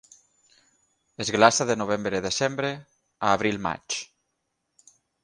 Es 1.25 1.29
glaça 1.35 1.67
de 1.71 1.75
novembre-desembre 1.81 2.71
a 3.29 3.35
abril-maig. 3.37 3.99